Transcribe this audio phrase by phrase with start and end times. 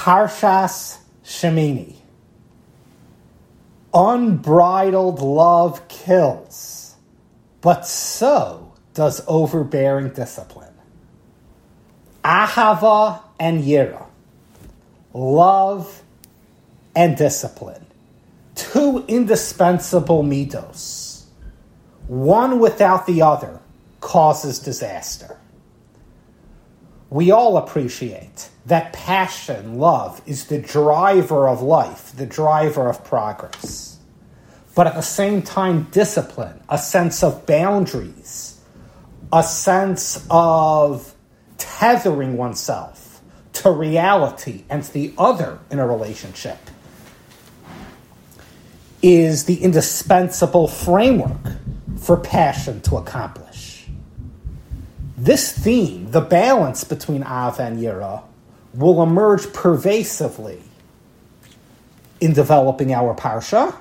[0.00, 1.94] Parshas Shemini.
[3.92, 6.94] Unbridled love kills,
[7.60, 10.72] but so does overbearing discipline.
[12.24, 14.06] Ahava and Yira.
[15.12, 16.02] Love
[16.96, 17.84] and discipline.
[18.54, 21.24] Two indispensable middos.
[22.06, 23.60] One without the other
[24.00, 25.36] causes disaster.
[27.10, 33.98] We all appreciate that passion, love, is the driver of life, the driver of progress.
[34.74, 38.60] But at the same time, discipline, a sense of boundaries,
[39.32, 41.14] a sense of
[41.58, 43.20] tethering oneself
[43.54, 46.58] to reality and to the other in a relationship
[49.02, 51.56] is the indispensable framework
[51.98, 53.86] for passion to accomplish.
[55.16, 58.22] This theme, the balance between Av and Yira,
[58.74, 60.62] will emerge pervasively
[62.20, 63.74] in developing our parsha.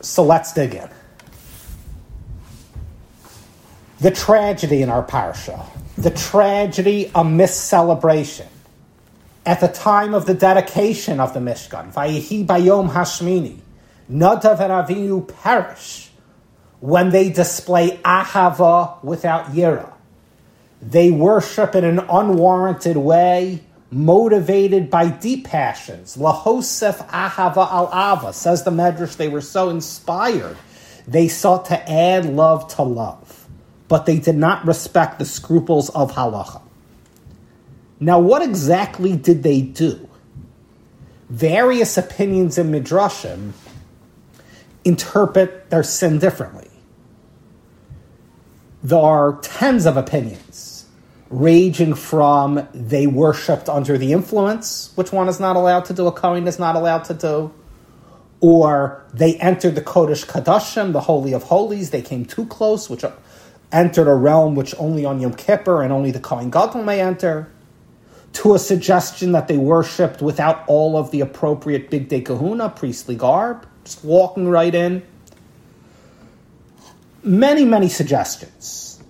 [0.00, 0.88] So let's dig in.
[4.00, 5.64] The tragedy in our parsha,
[5.96, 8.48] the tragedy of miscelebration.
[9.46, 13.58] At the time of the dedication of the Mishkan, Vayihi Bayom Hashmini,
[14.10, 16.10] Nadav and Avihu perish
[16.80, 19.91] when they display Ahava without Yira.
[20.82, 26.16] They worship in an unwarranted way, motivated by deep passions.
[26.16, 30.56] Lahosef ahava al ava, says the Medrash, they were so inspired.
[31.06, 33.46] They sought to add love to love,
[33.86, 36.60] but they did not respect the scruples of halacha.
[38.00, 40.08] Now, what exactly did they do?
[41.30, 43.52] Various opinions in Midrashim
[44.84, 46.68] interpret their sin differently.
[48.82, 50.71] There are tens of opinions
[51.32, 56.12] ranging from they worshipped under the influence, which one is not allowed to do, a
[56.12, 57.52] Kohen is not allowed to do,
[58.40, 63.02] or they entered the Kodesh Kadashim, the Holy of Holies, they came too close, which
[63.72, 67.50] entered a realm which only on Yom Kippur and only the Kohen Gadol may enter,
[68.34, 73.66] to a suggestion that they worshipped without all of the appropriate bigdei kahuna, priestly garb,
[73.84, 75.02] just walking right in.
[77.22, 79.02] Many, many suggestions.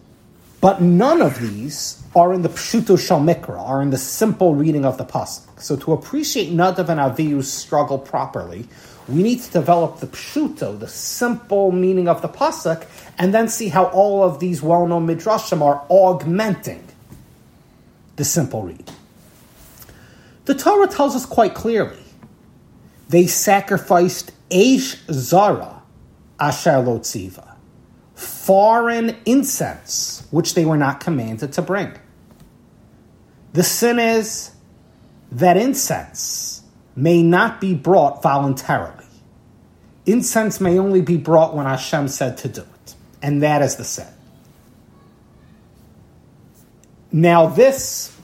[0.61, 4.85] But none of these are in the Pshuto Shal Mikra, are in the simple reading
[4.85, 5.61] of the Pasuk.
[5.61, 8.67] So to appreciate Nadav and Avihu's struggle properly,
[9.09, 12.87] we need to develop the Pshuto, the simple meaning of the Pasuk,
[13.19, 16.87] and then see how all of these well-known Midrashim are augmenting
[18.17, 18.91] the simple read.
[20.45, 22.03] The Torah tells us quite clearly,
[23.09, 25.83] they sacrificed Eish Zara
[26.39, 27.53] Asher Lotziva
[28.23, 31.93] foreign incense, which they were not commanded to bring.
[33.53, 34.53] The sin is
[35.33, 36.63] that incense
[36.97, 39.05] may not be brought voluntarily.
[40.07, 43.85] Incense may only be brought when Hashem said to do it, and that is the
[43.85, 44.09] sin.
[47.13, 48.17] Now, this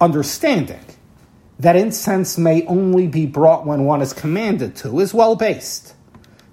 [0.00, 0.84] understanding
[1.58, 5.94] that incense may only be brought when one is commanded to is well based.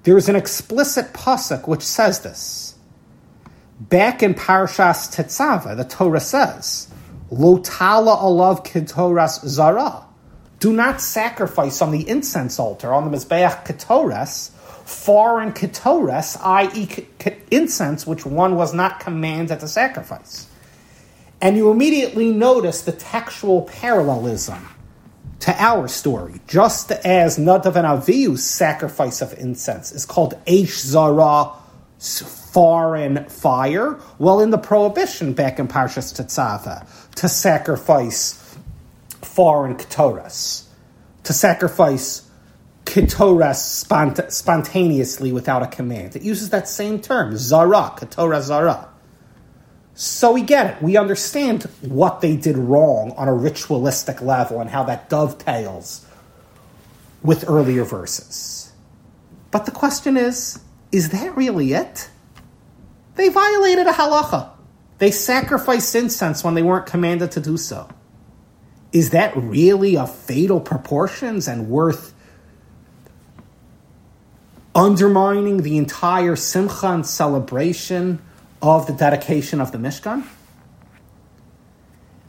[0.03, 2.66] There is an explicit pasuk which says this.
[3.79, 6.91] Back in Parashas Tetzava, the Torah says,
[7.31, 10.03] Lotala alav ketoras zara.
[10.59, 14.49] Do not sacrifice on the incense altar, on the Mizbeach ketoras,
[14.85, 17.07] foreign ketoras, i.e.,
[17.51, 20.47] incense which one was not commanded to sacrifice.
[21.39, 24.67] And you immediately notice the textual parallelism
[25.41, 31.51] to our story, just as Nadav and Avihu's sacrifice of incense is called Eish Zara,
[32.57, 33.99] foreign fire.
[34.17, 36.87] Well, in the prohibition back in Parshas Tetzava,
[37.17, 38.57] to sacrifice
[39.21, 40.65] foreign ketoras,
[41.21, 42.27] to sacrifice
[42.83, 46.15] ketoras spont- spontaneously without a command.
[46.15, 48.89] It uses that same term, zara, ketora zara.
[49.93, 50.81] So we get it.
[50.81, 56.07] We understand what they did wrong on a ritualistic level and how that dovetails
[57.21, 58.71] with earlier verses.
[59.51, 60.59] But the question is
[60.91, 62.09] is that really it?
[63.17, 64.51] They violated a halacha.
[64.99, 67.89] They sacrificed incense when they weren't commanded to do so.
[68.93, 72.13] Is that really of fatal proportions and worth
[74.73, 78.21] undermining the entire simcha and celebration
[78.61, 80.23] of the dedication of the Mishkan?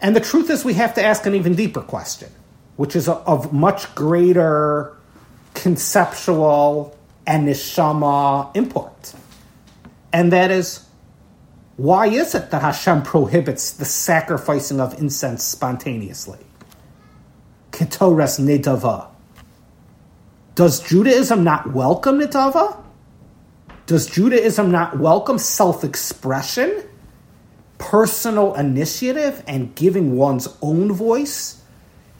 [0.01, 2.31] And the truth is, we have to ask an even deeper question,
[2.77, 4.97] which is of much greater
[5.55, 6.97] conceptual
[7.27, 9.15] and neshama import.
[10.13, 10.87] And that is,
[11.77, 16.39] Why is it that Hashem prohibits the sacrificing of incense spontaneously?
[17.73, 19.09] Ketores Nedava.
[20.55, 22.83] Does Judaism not welcome Nedava?
[23.87, 26.83] Does Judaism not welcome self expression,
[27.79, 31.63] personal initiative, and giving one's own voice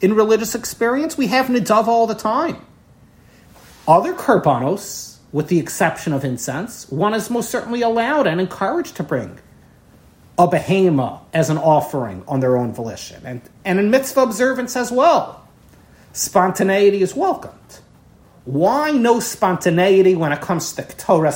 [0.01, 1.17] in religious experience?
[1.17, 2.65] We have Nedava all the time.
[3.87, 9.03] Other korbanos, with the exception of incense, one is most certainly allowed and encouraged to
[9.03, 9.39] bring
[10.37, 13.21] a behema as an offering on their own volition.
[13.25, 15.47] And, and in mitzvah observance as well,
[16.13, 17.53] spontaneity is welcomed.
[18.45, 21.33] Why no spontaneity when it comes to Torah?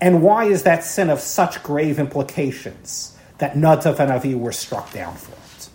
[0.00, 4.92] And why is that sin of such grave implications that Nadav and Avi were struck
[4.92, 5.68] down for it?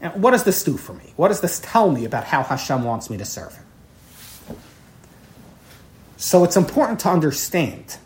[0.00, 1.12] And what does this do for me?
[1.16, 3.63] What does this tell me about how Hashem wants me to serve Him?
[6.16, 7.98] So it's important to understand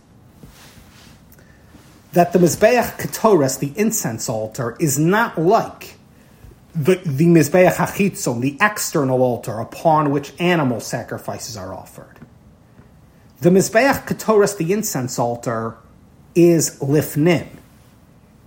[2.13, 5.97] that the Mizbeach Ketores, the incense altar, is not like
[6.75, 12.19] the, the Mizbeach HaChitzon, the external altar upon which animal sacrifices are offered.
[13.41, 15.77] The Mizbeach Ketores, the incense altar,
[16.35, 17.49] is lifnim,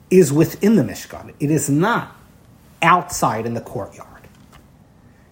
[0.10, 1.34] is within the Mishkan.
[1.40, 2.16] It is not
[2.82, 4.08] outside in the courtyard.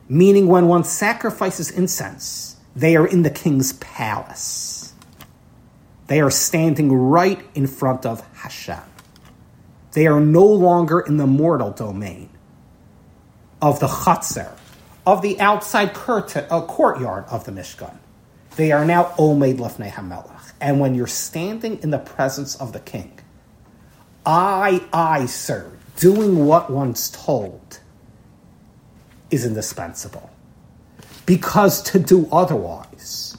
[0.08, 4.94] Meaning, when one sacrifices incense, they are in the king's palace.
[6.08, 8.80] They are standing right in front of Hashem.
[9.92, 12.30] They are no longer in the mortal domain
[13.62, 14.56] of the Chatzar,
[15.06, 17.98] of the outside uh, courtyard of the Mishkan.
[18.56, 20.54] They are now Omed Lefnei HaMelech.
[20.62, 23.20] And when you're standing in the presence of the king,
[24.26, 27.80] aye, aye, sir, doing what one's told
[29.32, 30.29] is indispensable.
[31.30, 33.38] Because to do otherwise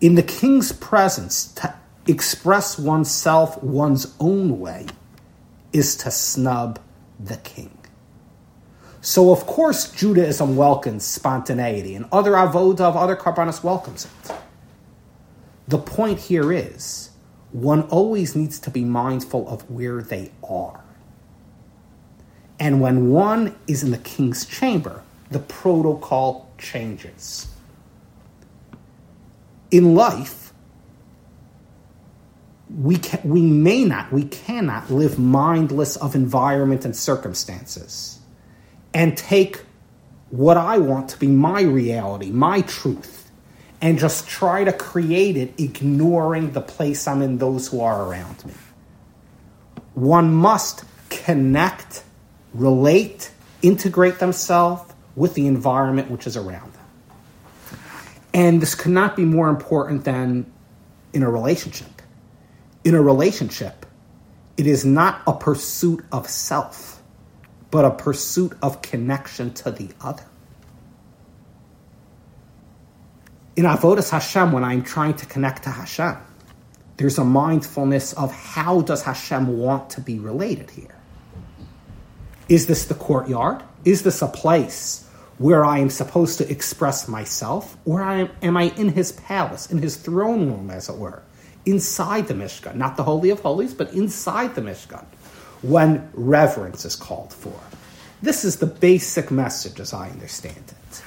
[0.00, 1.72] in the king's presence, to
[2.08, 4.86] express oneself one's own way
[5.72, 6.80] is to snub
[7.20, 7.78] the king.
[9.02, 14.34] So, of course, Judaism welcomes spontaneity, and other avodah of other korbanos welcomes it.
[15.68, 17.10] The point here is
[17.52, 20.82] one always needs to be mindful of where they are.
[22.58, 27.48] And when one is in the king's chamber, the protocol changes
[29.70, 30.52] in life,
[32.74, 38.18] we, can, we may not, we cannot live mindless of environment and circumstances
[38.92, 39.62] and take
[40.30, 43.30] what I want to be my reality, my truth,
[43.80, 48.44] and just try to create it, ignoring the place I'm in, those who are around
[48.44, 48.54] me.
[49.94, 52.02] One must connect,
[52.52, 53.30] relate,
[53.62, 56.82] integrate themselves with the environment which is around them.
[58.32, 60.52] And this cannot be more important than
[61.12, 62.02] in a relationship.
[62.84, 63.86] In a relationship,
[64.56, 67.02] it is not a pursuit of self,
[67.70, 70.24] but a pursuit of connection to the other.
[73.56, 76.18] In Avodas Hashem, when I'm trying to connect to Hashem,
[76.98, 80.94] there's a mindfulness of how does Hashem want to be related here?
[82.48, 83.62] Is this the courtyard?
[83.84, 85.05] Is this a place
[85.38, 89.78] where I am supposed to express myself, or am, am I in his palace, in
[89.78, 91.22] his throne room, as it were,
[91.66, 95.04] inside the Mishkan, not the Holy of Holies, but inside the Mishkan,
[95.62, 97.58] when reverence is called for?
[98.22, 101.02] This is the basic message as I understand it.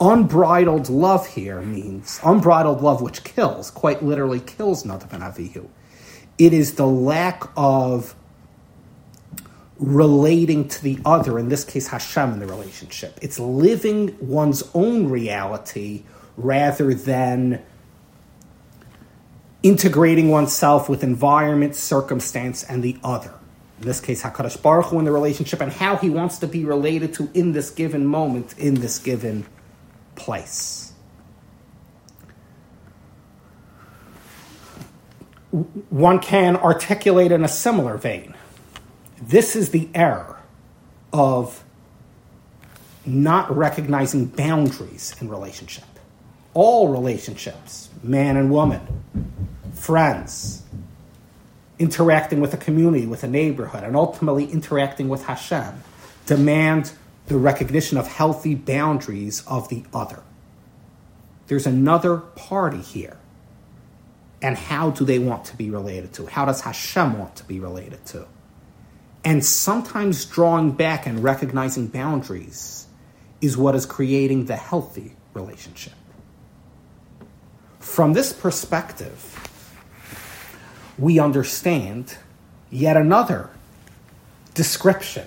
[0.00, 5.68] Unbridled love here means unbridled love which kills, quite literally kills Nadav and Avihu.
[6.36, 8.14] It is the lack of
[9.78, 13.18] relating to the other, in this case Hashem in the relationship.
[13.22, 16.04] It's living one's own reality
[16.36, 17.62] rather than
[19.62, 23.32] integrating oneself with environment, circumstance, and the other.
[23.80, 26.64] In this case, HaKadosh Baruch Hu in the relationship and how he wants to be
[26.64, 29.46] related to in this given moment, in this given
[30.14, 30.92] place.
[35.50, 38.34] One can articulate in a similar vein
[39.20, 40.40] this is the error
[41.12, 41.62] of
[43.06, 45.84] not recognizing boundaries in relationship.
[46.54, 49.04] All relationships, man and woman,
[49.72, 50.62] friends,
[51.78, 55.82] interacting with a community, with a neighborhood, and ultimately interacting with Hashem,
[56.26, 56.92] demand
[57.26, 60.22] the recognition of healthy boundaries of the other.
[61.46, 63.18] There's another party here.
[64.40, 66.26] And how do they want to be related to?
[66.26, 68.26] How does Hashem want to be related to?
[69.24, 72.86] And sometimes drawing back and recognizing boundaries
[73.40, 75.94] is what is creating the healthy relationship.
[77.80, 79.30] From this perspective,
[80.98, 82.16] we understand
[82.70, 83.50] yet another
[84.52, 85.26] description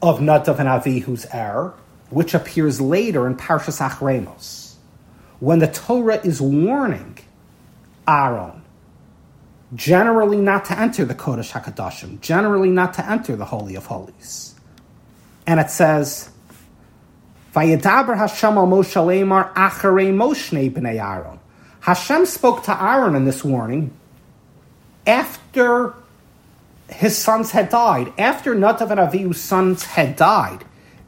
[0.00, 1.74] of Nadav and Avihu's error,
[2.08, 4.76] which appears later in Parshas Acharei Mos,
[5.40, 7.18] when the Torah is warning
[8.08, 8.59] Aaron
[9.74, 14.54] generally not to enter the Kodesh HaKadoshim, generally not to enter the Holy of Holies.
[15.46, 16.30] And it says,
[17.54, 21.38] Vayedaber Hashem al Moshe Lemar acharei b'nei Aaron.
[21.80, 23.92] Hashem spoke to Aaron in this warning
[25.06, 25.94] after
[26.88, 30.64] his sons had died, after Nadav and Avihu's sons had died,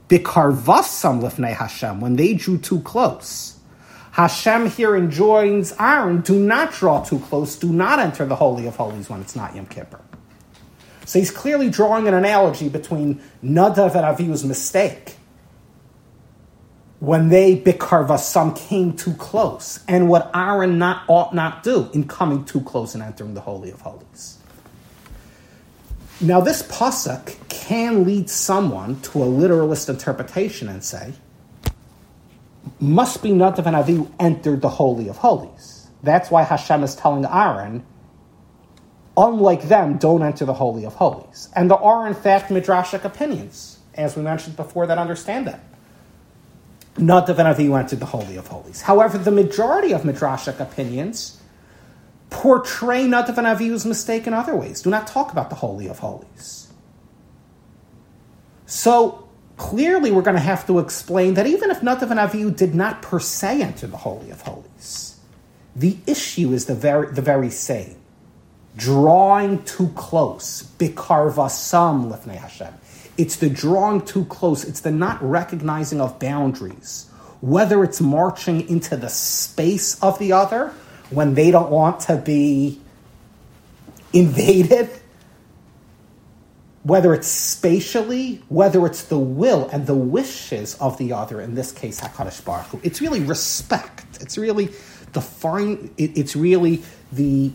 [0.09, 3.52] bikarvasam lifnei Hashem, when they drew too close.
[4.13, 8.77] Hashem here enjoins Aaron, do not draw too close, do not enter the Holy of
[8.77, 10.01] Holies when it's not Yom Kippur.
[11.07, 15.17] So he's clearly drawing an analogy between Nadav and Avihu's mistake
[17.01, 22.45] when they bikarvasam came too close, and what Aaron not ought not do in coming
[22.45, 24.39] too close and entering the Holy of Holies.
[26.21, 31.15] Now, this pasuk can lead someone to a literalist interpretation and say,
[32.81, 35.89] must be Nadav and Avihu entered the Holy of Holies.
[36.03, 37.85] That's why Hashem is telling Aaron,
[39.17, 41.49] unlike them, don't enter the Holy of Holies.
[41.55, 45.61] And there are, in fact, midrashic opinions, as we mentioned before, that understand that.
[46.97, 48.83] Nadav and Avihu entered the Holy of Holies.
[48.83, 51.41] However, the majority of midrashic opinions
[52.31, 54.83] portray Nadav and Avihu's mistake in other ways.
[54.83, 56.73] Do not talk about the Holy of Holies.
[58.67, 59.22] So
[59.63, 63.01] clearly, we're going to have to explain that even if Nadav and Avihu did not
[63.01, 65.21] per se enter the Holy of Holies,
[65.77, 67.95] the issue is the very, the very same.
[68.77, 72.75] Drawing too close, bikarvasam lifnei Hashem.
[73.17, 74.65] It's the drawing too close.
[74.65, 77.09] It's the not recognizing of boundaries.
[77.41, 80.75] Whether it's marching into the space of the other
[81.11, 82.81] when they don't want to be
[84.13, 84.91] invaded,
[86.85, 91.71] whether it's spatially, whether it's the will and the wishes of the other, in this
[91.71, 92.81] case, HaKadosh Baruch Hu.
[92.83, 94.05] It's really respect.
[94.21, 94.71] It's really
[95.13, 97.53] the fine, it, it's really the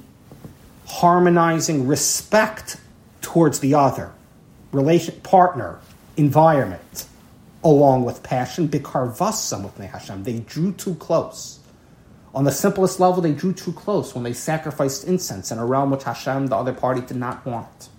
[0.86, 2.78] harmonizing respect
[3.22, 4.14] towards the other
[4.72, 5.80] relation, partner,
[6.16, 7.06] environment,
[7.64, 8.70] along with passion.
[8.70, 10.24] Bikarvasam with Hashem.
[10.24, 11.60] They drew too close.
[12.34, 15.90] On the simplest level, they drew too close when they sacrificed incense in a realm
[15.90, 17.90] which Hashem, the other party, did not want.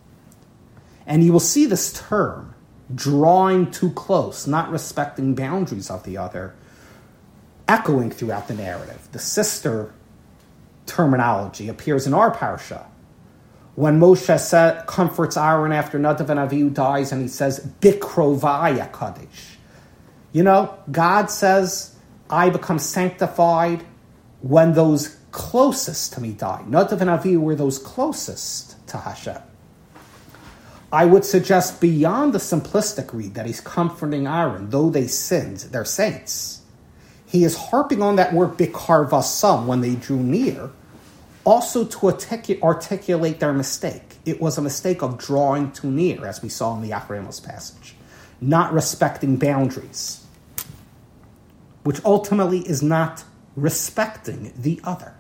[1.08, 2.54] And you will see this term,
[2.94, 6.54] drawing too close, not respecting boundaries of the other,
[7.66, 9.08] echoing throughout the narrative.
[9.10, 9.92] The sister
[10.86, 12.86] terminology appears in our parsha
[13.74, 19.54] when Moshe comforts Aaron after Nadav and Avihu dies, and he says, Bikrovai Ekadesh.
[20.32, 21.94] You know, God says,
[22.28, 23.84] I become sanctified
[24.40, 26.64] when those closest to me die.
[26.66, 29.38] Nadav and Avihu were those closest to Hashem.
[30.90, 35.84] I would suggest beyond the simplistic read that he's comforting Aaron, though they sinned, they're
[35.84, 36.62] saints.
[37.26, 40.70] He is harping on that word bikarvasam when they drew near,
[41.44, 42.06] also to
[42.62, 44.16] articulate their mistake.
[44.24, 47.38] It was a mistake of drawing too near, as we saw in the Acharei Mos
[47.38, 47.94] passage,
[48.40, 50.24] not respecting boundaries,
[51.84, 53.24] which ultimately is not
[53.56, 55.14] respecting the other.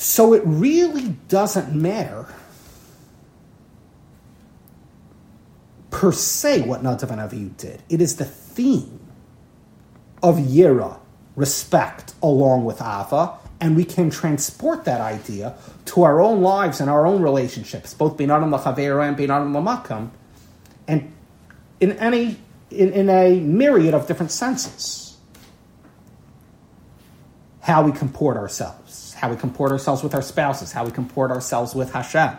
[0.00, 2.26] So it really doesn't matter
[5.90, 7.82] per se what Nadav and Avihu did.
[7.90, 8.98] It is the theme
[10.22, 10.98] of Yira
[11.36, 15.54] respect along with Ava, and we can transport that idea
[15.84, 20.08] to our own lives and our own relationships, both Binadim Lachavera and Binadim Lamakam,
[20.88, 21.12] and
[21.78, 22.38] in any
[22.70, 25.18] in, in a myriad of different senses.
[27.60, 31.74] How we comport ourselves, how we comport ourselves with our spouses, how we comport ourselves
[31.74, 32.36] with Hashem.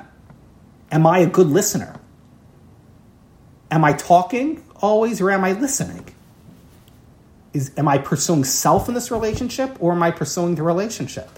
[0.91, 1.99] Am I a good listener?
[3.69, 6.13] Am I talking always or am I listening?
[7.53, 11.29] is am I pursuing self in this relationship or am I pursuing the relationship?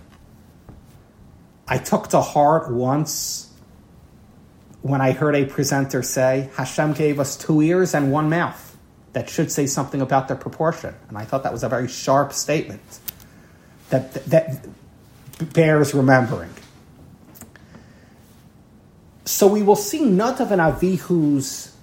[1.68, 3.50] I took to heart once
[4.82, 8.78] when I heard a presenter say, Hashem gave us two ears and one mouth.
[9.14, 10.94] That should say something about their proportion.
[11.08, 12.82] And I thought that was a very sharp statement
[13.90, 14.66] that, that
[15.40, 16.50] bears remembering.
[19.26, 21.76] So we will see Nadav and Avihu's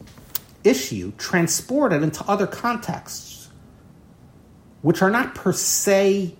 [0.62, 3.48] issue transported into other contexts
[4.82, 6.34] which are not per se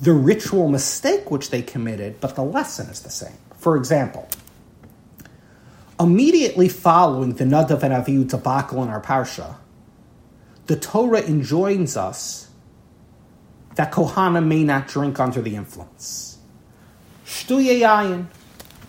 [0.00, 3.36] the ritual mistake which they committed, but the lesson is the same.
[3.56, 4.28] For example,
[5.98, 9.56] immediately following the Nadav and Avihu debacle in our parsha,
[10.66, 12.47] the Torah enjoins us
[13.78, 16.36] that Kohanim may not drink under the influence.
[17.24, 18.26] Shtuye yayin.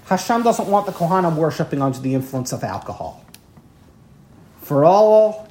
[0.05, 3.23] Hashem doesn't want the Kohanim worshiping under the influence of alcohol.
[4.63, 5.47] For all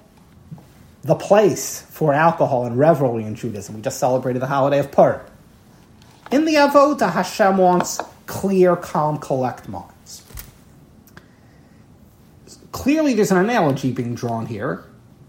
[1.03, 5.21] the place for alcohol and revelry in Judaism, we just celebrated the holiday of Purim.
[6.33, 10.25] In the Avodah, Hashem wants clear, calm, collect minds.
[12.73, 14.85] Clearly, there's an analogy being drawn here,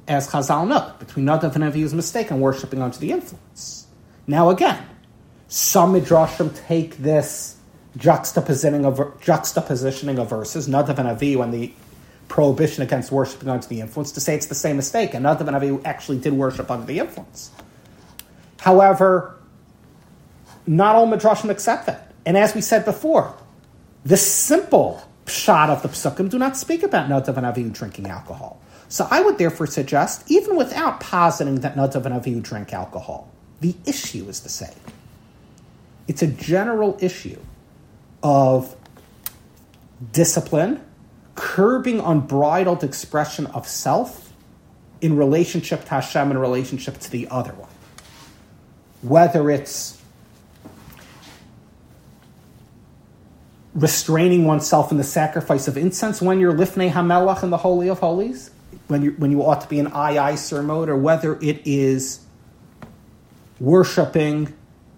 [0.08, 3.86] as Chazal note, between Nadav and Avihu's mistake and worshiping under the influence.
[4.30, 4.78] Now, again,
[5.48, 7.58] some midrashim take this
[7.98, 11.74] juxtapositioning of juxtapositioning of verses, Nadav and Avihu, and the
[12.28, 15.58] prohibition against worshiping under the influence, to say it's the same mistake, and Nadav and
[15.58, 17.50] Avihu actually did worship under the influence.
[18.60, 19.36] However,
[20.68, 22.14] not all midrashim accept that.
[22.24, 23.36] And as we said before,
[24.06, 28.62] the simple shot of the psukim do not speak about Nadav and Avihu drinking alcohol.
[28.90, 33.28] So I would therefore suggest, even without positing that Nadav and Avihu drink alcohol,
[33.62, 34.70] the issue is the same.
[36.08, 37.40] It's a general issue
[38.24, 38.76] of
[40.12, 40.82] discipline,
[41.36, 44.34] curbing unbridled expression of self
[45.02, 47.70] in relationship to Hashem and relationship to the other one.
[49.02, 50.02] Whether it's
[53.74, 58.00] restraining oneself in the sacrifice of incense when you're lifnei hamelach in the holy of
[58.00, 58.52] holies,
[58.88, 62.20] when you when you ought to be in aye sir mode, or whether it is
[63.60, 64.54] worshiping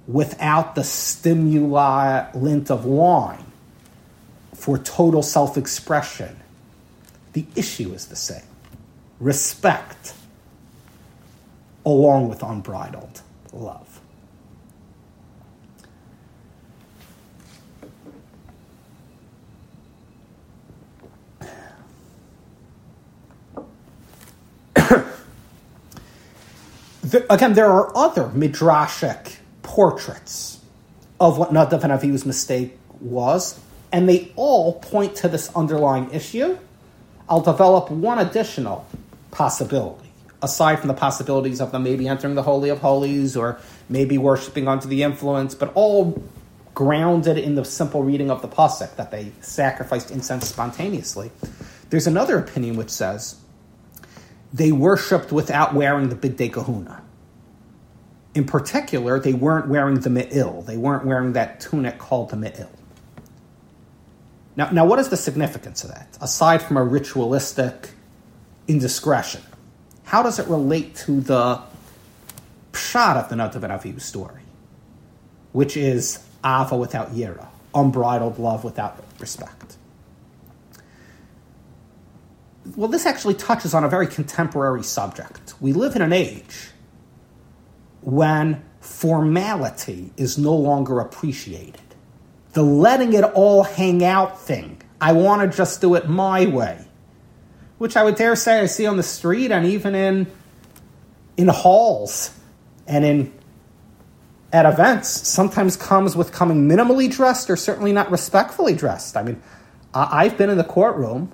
[0.08, 3.46] without the stimulant of wine
[4.54, 6.38] for total self expression.
[7.34, 8.44] The issue is the same
[9.20, 10.14] respect
[11.86, 13.22] along with unbridled
[13.54, 13.91] love.
[27.30, 30.60] Again, there are other midrashic portraits
[31.20, 33.60] of what Nadav and Avihu's mistake was,
[33.92, 36.58] and they all point to this underlying issue.
[37.30, 38.86] I'll develop one additional
[39.32, 44.18] possibility, aside from the possibilities of them maybe entering the Holy of Holies or maybe
[44.18, 46.22] worshiping under the influence, but all
[46.74, 51.32] grounded in the simple reading of the Pasuk that they sacrificed incense spontaneously.
[51.90, 53.36] There's another opinion which says
[54.54, 57.04] they worshipped without wearing the bigdei kahuna.
[58.34, 60.62] In particular, they weren't wearing the me'il.
[60.62, 62.70] They weren't wearing that tunic called the me'il.
[64.56, 67.92] Now, now, what is the significance of that, aside from a ritualistic
[68.68, 69.42] indiscretion?
[70.04, 71.62] How does it relate to the
[72.74, 74.42] pshat of the Avihu story,
[75.54, 79.78] which is ava without yira, unbridled love without respect?
[82.76, 85.54] well, this actually touches on a very contemporary subject.
[85.60, 86.71] We live in an age
[88.02, 91.82] when formality is no longer appreciated.
[92.54, 96.86] The letting it all hang out thing, I want to just do it my way,
[97.78, 100.28] which I would dare say I see on the street and even in
[101.38, 102.38] in halls
[102.88, 103.34] and in
[104.54, 109.16] at events sometimes comes with coming minimally dressed or certainly not respectfully dressed.
[109.16, 109.42] I mean,
[109.94, 111.32] I've been in the courtroom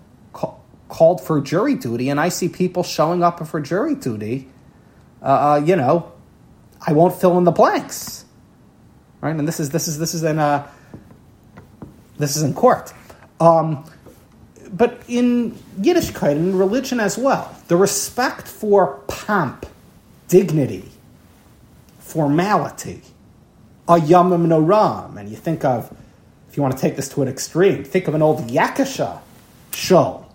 [0.90, 4.50] called for jury duty, and I see people showing up for jury duty,
[5.22, 6.12] uh, uh, you know,
[6.88, 8.24] I won't fill in the blanks,
[9.20, 9.36] right?
[9.36, 10.68] And this is this is this is in a
[12.18, 12.94] this is in court,
[13.42, 13.84] um,
[14.72, 19.66] but in Yiddishkeit in religion as well, the respect for pomp,
[20.30, 20.90] dignity,
[22.00, 23.02] formality,
[23.90, 25.94] a yamim noram, and you think of
[26.50, 29.20] if you want to take this to an extreme, think of an old Yakasha
[29.74, 30.26] show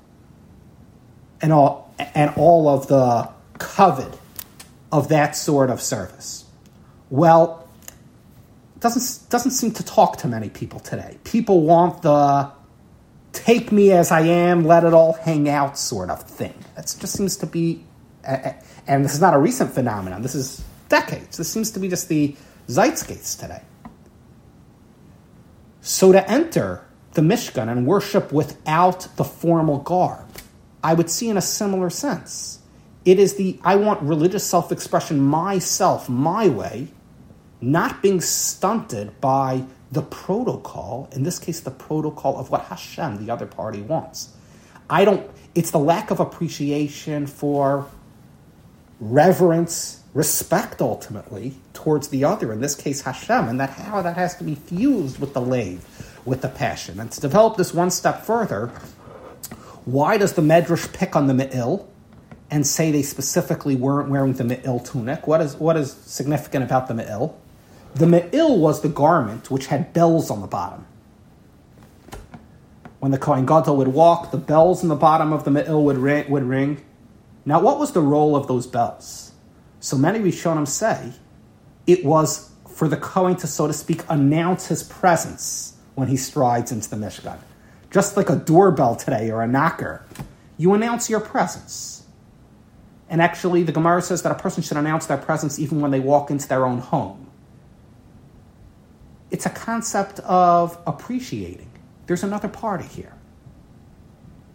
[1.41, 4.19] and all and all of the covet
[4.93, 6.42] of that sort of service.
[7.13, 7.69] Well,
[8.81, 11.19] doesn't doesn't seem to talk to many people today.
[11.25, 12.51] People want the
[13.33, 16.55] take me as I am, let it all hang out sort of thing.
[16.75, 17.85] That just seems to be,
[18.25, 20.23] and this is not a recent phenomenon.
[20.23, 21.37] This is decades.
[21.37, 22.35] This seems to be just the
[22.69, 23.61] zeitgeist today.
[25.83, 30.31] So to enter the Mishkan and worship without the formal garb
[30.83, 32.61] I would see in a similar sense.
[33.05, 36.89] It is the I want religious self expression myself, my way,
[37.63, 43.33] not being stunted by the protocol, in this case, the protocol of what Hashem, the
[43.33, 44.31] other party, wants.
[44.91, 47.87] I don't, it's the lack of appreciation for
[49.01, 54.37] reverence, respect ultimately towards the other, in this case, Hashem, and that how that has
[54.37, 55.85] to be fused with the lave,
[56.25, 56.99] with the passion.
[56.99, 58.69] And to develop this one step further,
[59.85, 61.89] why does the Medrash pick on the Me'il
[62.51, 65.27] and say they specifically weren't wearing the Me'il tunic?
[65.27, 67.39] What is, what is significant about the Me'il?
[67.95, 70.87] The me'il was the garment which had bells on the bottom.
[73.01, 75.99] When the Kohen Gadol would walk, the bells in the bottom of the me'il would
[75.99, 76.83] ring, would ring.
[77.45, 79.33] Now, what was the role of those bells?
[79.81, 81.13] So many Rishonim say
[81.87, 86.73] it was for the Kohen to, so to speak, announce his presence when he strides
[86.73, 87.39] into the Mishkan.
[87.91, 90.07] Just like a doorbell today or a knocker,
[90.57, 92.05] you announce your presence.
[93.11, 96.01] And actually, the Gemara says that a person should announce their presence even when they
[96.01, 97.22] walk into their own home.
[99.33, 101.71] It's a concept of appreciating.
[102.07, 103.15] There's another party here.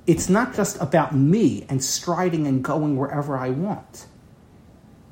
[0.05, 4.05] It's not just about me and striding and going wherever I want.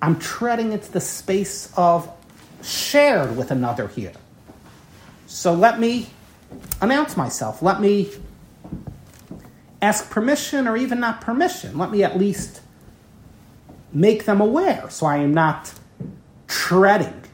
[0.04, 2.08] I'm treading into the space of
[2.62, 4.14] shared with another here.
[5.26, 6.10] So let me
[6.80, 7.64] announce myself.
[7.64, 8.12] Let me
[9.82, 11.76] ask permission or even not permission.
[11.76, 12.62] Let me at least
[13.92, 15.74] make them aware so I am not
[16.48, 17.25] treading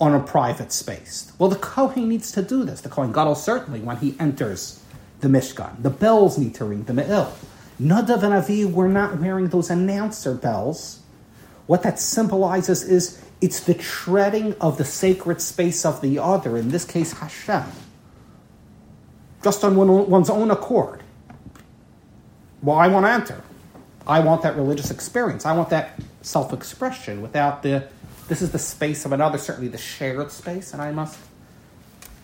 [0.00, 1.32] on a private space.
[1.38, 2.80] Well, the Kohen needs to do this.
[2.80, 4.82] The Kohen Gadol certainly when he enters
[5.20, 5.82] the Mishkan.
[5.82, 7.32] The bells need to ring, the Me'il.
[7.80, 11.00] Nadav and Avi were not wearing those announcer bells.
[11.66, 16.70] What that symbolizes is it's the treading of the sacred space of the other, in
[16.70, 17.64] this case Hashem,
[19.42, 21.02] just on one's own accord.
[22.62, 23.42] Well, I want to enter.
[24.06, 25.46] I want that religious experience.
[25.46, 27.88] I want that self expression without the,
[28.32, 31.18] this is the space of another, certainly the shared space, and I must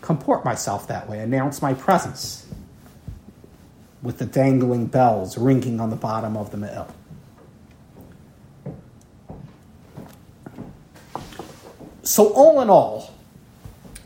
[0.01, 2.47] comport myself that way, announce my presence
[4.01, 6.88] with the dangling bells ringing on the bottom of the Me'il.
[12.05, 13.12] So, all in all,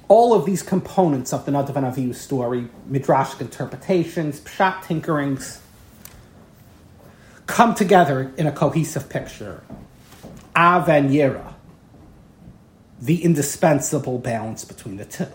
[0.09, 5.61] all of these components of the Nadav and Avihu story, midrashic interpretations, pshat tinkerings,
[7.47, 9.63] come together in a cohesive picture.
[10.57, 11.53] Av and Yira,
[13.03, 15.27] the indispensable balance between the two.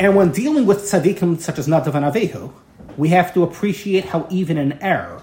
[0.00, 2.52] And when dealing with tzaddikim such as Nadav and Avihu,
[2.96, 5.22] we have to appreciate how even an error,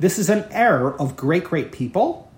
[0.00, 2.28] this is an error of great, great people.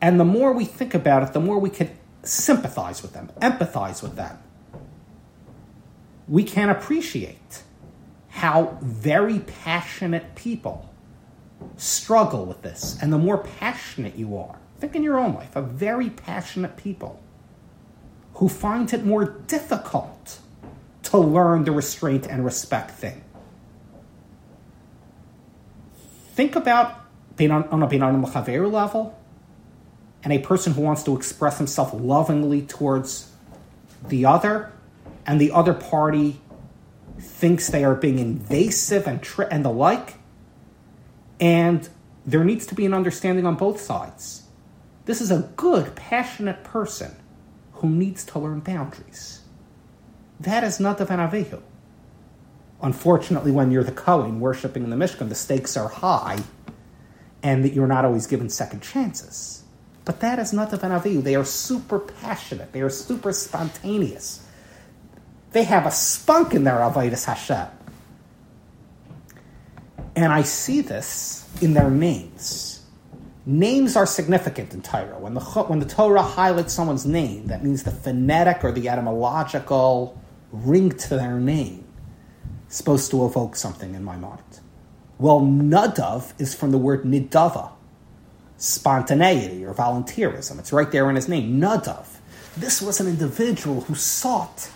[0.00, 1.90] And the more we think about it, the more we can
[2.22, 4.38] sympathize with them, empathize with them.
[6.26, 7.62] We can appreciate
[8.28, 10.89] how very passionate people
[11.76, 12.96] struggle with this.
[13.00, 17.20] And the more passionate you are, think in your own life, of very passionate people
[18.34, 20.38] who find it more difficult
[21.02, 23.22] to learn the restraint and respect thing.
[26.34, 27.00] Think about
[27.36, 29.18] being on, on a being on a level
[30.22, 33.30] and a person who wants to express himself lovingly towards
[34.06, 34.72] the other,
[35.26, 36.40] and the other party
[37.18, 40.14] thinks they are being invasive and, tri- and the like.
[41.40, 41.88] And
[42.26, 44.44] there needs to be an understanding on both sides.
[45.06, 47.16] This is a good, passionate person
[47.74, 49.40] who needs to learn boundaries.
[50.38, 51.62] That is Nadav and Avihu.
[52.82, 56.38] Unfortunately, when you're the Kohen worshiping in the Mishkan, the stakes are high
[57.42, 59.64] and that you're not always given second chances.
[60.04, 61.22] But that is Nadav and Avihu.
[61.22, 64.46] They are super passionate, they are super spontaneous.
[65.52, 67.66] They have a spunk in their Avodas Hashem.
[70.20, 72.82] And I see this in their names.
[73.46, 75.18] Names are significant in Torah.
[75.18, 80.20] When the, when the Torah highlights someone's name, that means the phonetic or the etymological
[80.52, 81.86] ring to their name
[82.68, 84.60] is supposed to evoke something in my mind.
[85.18, 87.70] Well, Nadav is from the word nidava,
[88.58, 90.58] spontaneity or volunteerism.
[90.58, 92.06] It's right there in his name, Nadav.
[92.58, 94.70] This was an individual who sought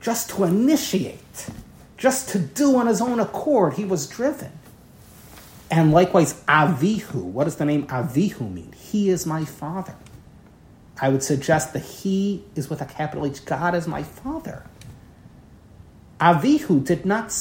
[0.00, 1.50] just to initiate,
[1.96, 3.74] just to do on his own accord.
[3.74, 4.52] He was driven.
[5.70, 7.22] And likewise, Avihu.
[7.22, 8.72] What does the name Avihu mean?
[8.72, 9.94] He is my father.
[11.00, 13.44] I would suggest that he is with a capital H.
[13.44, 14.64] God is my father.
[16.20, 17.32] Avihu did not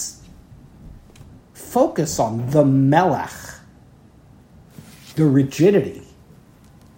[1.53, 3.33] focus on the melech,
[5.15, 6.03] the rigidity,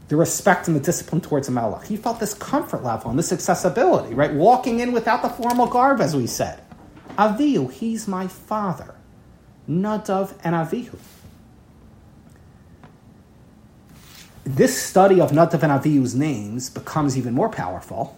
[0.10, 1.88] the respect and the discipline towards a melech.
[1.88, 4.34] He felt this comfort level and this accessibility, right?
[4.34, 6.62] Walking in without the formal garb, as we said.
[7.18, 8.94] Avihu, he's my father.
[9.68, 11.00] Nadav and Avihu.
[14.44, 18.18] This study of Nadav and Avihu's names becomes even more powerful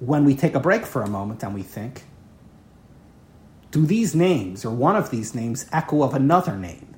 [0.00, 2.04] when we take a break for a moment and we think,
[3.70, 6.94] do these names, or one of these names, echo of another name?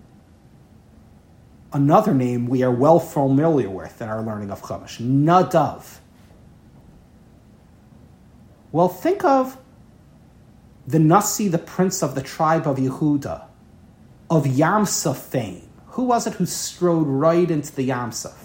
[1.72, 5.98] Another name we are well familiar with in our learning of Chumash, Nadav.
[8.70, 9.56] Well, think of
[10.86, 13.44] the Nasi, the prince of the tribe of Yehuda,
[14.28, 18.36] of Yamsuf fame, Who was it who strode right into the Yamsuf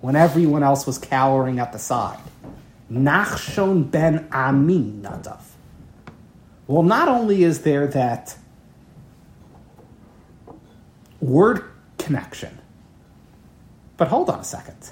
[0.00, 2.18] when everyone else was cowering at the side?
[2.92, 5.40] Nachshon ben Aminadav.
[6.66, 8.36] Well, not only is there that
[11.20, 11.64] word
[11.98, 12.58] connection,
[13.96, 14.90] but hold on a second.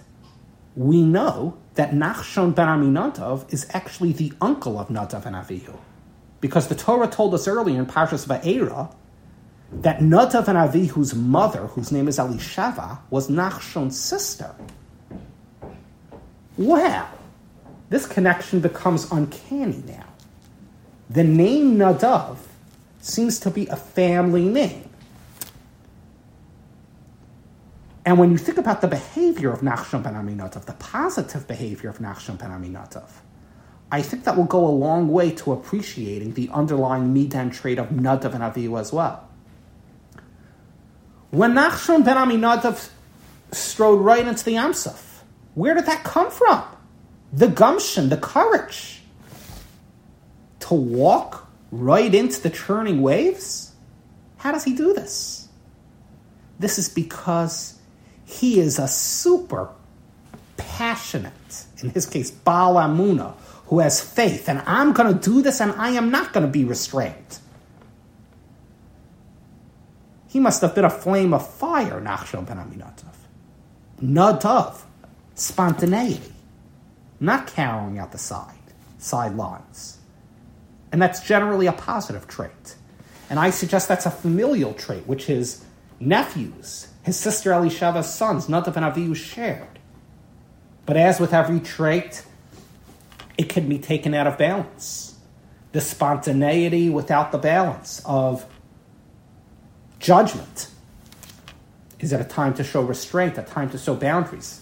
[0.77, 5.77] We know that Nachshon ben Aminadav is actually the uncle of Nadav and Avihu.
[6.41, 8.93] Because the Torah told us earlier in Parshas Va'era
[9.83, 14.55] that Nadav and Avihu's mother, whose name is Elishava, was Nachshon's sister.
[16.57, 17.09] Well,
[17.91, 20.07] this connection becomes uncanny now.
[21.11, 22.39] The name Nadav
[23.01, 24.89] seems to be a family name.
[28.07, 31.99] And when you think about the behavior of Nachshon ben Aminadav, the positive behavior of
[31.99, 33.09] Nachshon ben Aminadav,
[33.91, 37.89] I think that will go a long way to appreciating the underlying midan trait of
[37.89, 39.29] Nadav and Avihu as well.
[41.35, 42.91] When Nachshon ben Aminadav
[43.51, 46.63] strode right into the Yam Suf, where did that come from?
[47.33, 49.03] The gumption, the courage
[50.61, 53.73] to walk right into the churning waves?
[54.37, 55.49] How does he do this?
[56.61, 57.81] This is because
[58.25, 59.71] he is a super
[60.57, 63.35] passionate, in his case, Baal Amuna,
[63.67, 66.53] who has faith, and I'm going to do this and I am not going to
[66.53, 67.41] be restrained.
[70.35, 73.15] He must have been a flame of fire, Nachshon ben Aminadav.
[74.03, 74.81] Nadav,
[75.37, 76.35] spontaneity,
[77.21, 78.59] not carrying out the side,
[78.99, 79.99] sidelines.
[80.91, 82.75] And that's generally a positive trait.
[83.31, 85.65] And I suggest that's a familial trait, which his
[86.01, 89.79] nephews, his sister Elishava's sons, Nadav and Avihu, shared.
[90.85, 92.25] But as with every trait,
[93.39, 95.17] it can be taken out of balance.
[95.71, 98.45] The spontaneity without the balance of
[100.05, 100.69] Judgment
[101.99, 104.61] is at a time to show restraint, a time to show boundaries.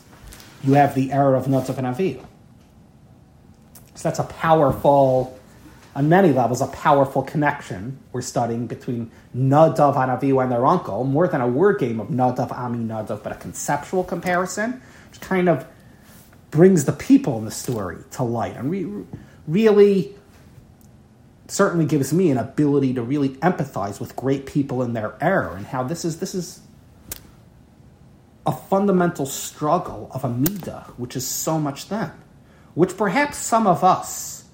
[0.62, 2.24] You have the error of Notzav and Aviv.
[3.96, 5.36] So that's a powerful,
[5.96, 11.02] on many levels, a powerful connection we're studying between Nadav and Avihu and their uncle,
[11.02, 15.48] more than a word game of Nadav, Ami, Nadav, but a conceptual comparison, which kind
[15.48, 15.66] of
[16.52, 19.04] brings the people in the story to light and re-
[19.48, 20.14] really
[21.52, 25.66] certainly gives me an ability to really empathize with great people in their error and
[25.66, 26.60] how this is this is
[28.46, 30.28] a fundamental struggle of a
[30.96, 32.10] which is so much them,
[32.74, 34.44] which perhaps some of us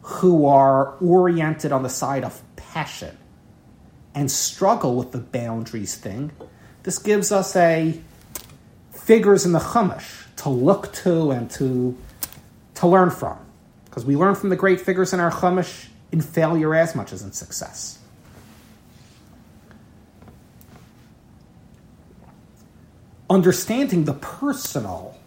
[0.00, 3.16] who are oriented on the side of passion
[4.14, 6.32] and struggle with the boundaries thing,
[6.84, 8.00] this gives us a
[8.92, 11.96] figures in the Chumash to look to and to
[12.76, 13.38] to learn from,
[13.84, 17.20] because we learn from the great figures in our Chumash in failure as much as
[17.20, 17.98] in success.
[23.28, 25.18] Understanding the personal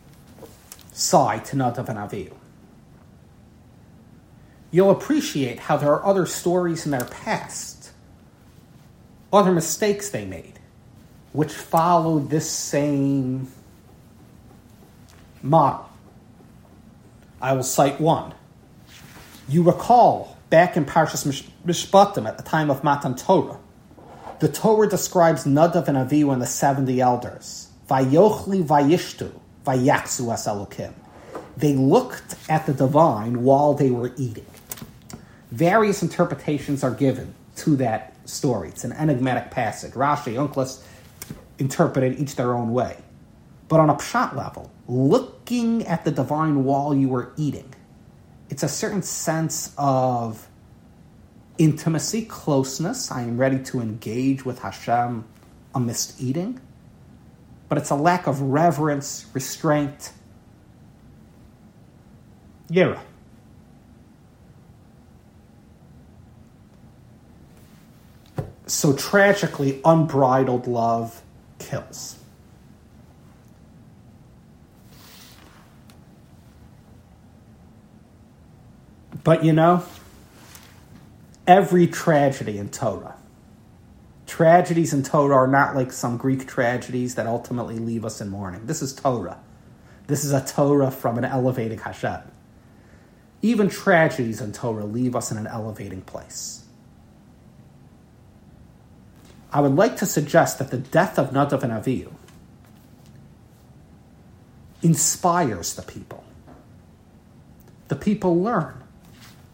[0.91, 2.33] side to Nadav and Avihu,
[4.71, 7.91] you'll appreciate how there are other stories in their past,
[9.31, 10.59] other mistakes they made,
[11.33, 13.47] which follow this same
[15.43, 15.87] model.
[17.39, 18.33] I will cite one.
[19.47, 23.59] You recall back in Parshas Mishpatim at the time of Matan Torah,
[24.39, 27.69] the Torah describes Nadav and Avihu and the 70 elders.
[27.89, 29.31] Vayochli vayishtu,
[29.65, 30.93] vayaksu as Elokim.
[31.57, 34.45] They looked at the divine while they were eating.
[35.51, 38.69] Various interpretations are given to that story.
[38.69, 39.93] It's an enigmatic passage.
[39.93, 40.81] Rashi, Onkelos
[41.57, 42.97] interpreted each their own way.
[43.67, 47.73] But on a pshat level, looking at the divine while you were eating
[48.49, 50.47] it's a certain sense of
[51.57, 53.11] intimacy, closeness.
[53.11, 55.25] I am ready to engage with Hashem
[55.75, 56.59] amidst eating.
[57.67, 60.11] But it's a lack of reverence, restraint,
[62.71, 62.99] yira.
[68.65, 71.21] So tragically, unbridled love
[71.57, 72.18] kills.
[79.23, 79.83] But you know,
[81.45, 83.15] every tragedy in Torah,
[84.27, 88.65] tragedies in Torah are not like some Greek tragedies that ultimately leave us in mourning.
[88.65, 89.39] This is Torah.
[90.07, 92.21] This is a Torah from an elevating Hashem.
[93.41, 96.65] Even tragedies in Torah leave us in an elevating place.
[99.51, 102.13] I would like to suggest that the death of Nadav and Avihu
[104.81, 106.23] inspires the people.
[107.87, 108.83] The people learn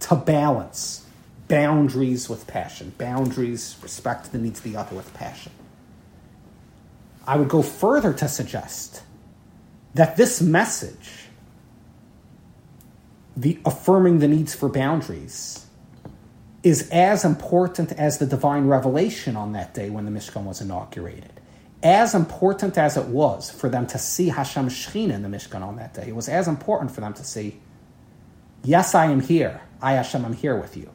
[0.01, 1.05] to balance
[1.47, 5.51] boundaries with passion, boundaries, respect the needs of the other with passion.
[7.27, 9.03] I would go further to suggest
[9.93, 11.27] that this message,
[13.35, 15.65] the affirming the needs for boundaries,
[16.63, 21.31] is as important as the divine revelation on that day when the Mishkan was inaugurated.
[21.83, 25.75] As important as it was for them to see Hashem Shechina in the Mishkan on
[25.75, 27.59] that day, it was as important for them to see,
[28.63, 29.61] yes, I am here.
[29.81, 30.89] I, Hashem, I'm here with you.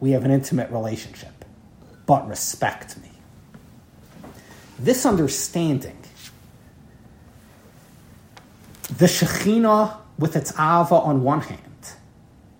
[0.00, 1.44] We have an intimate relationship,
[2.06, 3.10] but respect me.
[4.78, 5.96] This understanding,
[8.98, 11.60] the Shekhinah with its Ava on one hand,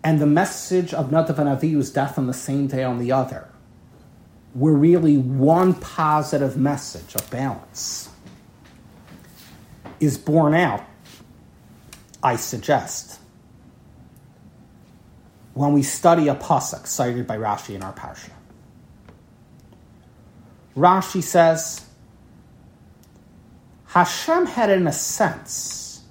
[0.03, 3.49] and the message of Nadav and Avihu's death on the same day on the other,
[4.55, 8.09] were really one positive message of balance,
[10.01, 10.85] is borne out,
[12.23, 13.19] I suggest,
[15.55, 18.31] when we study a pasuk cited by Rashi in our parsha.
[20.77, 21.87] Rashi says,
[23.87, 26.03] Hashem had, in a sense,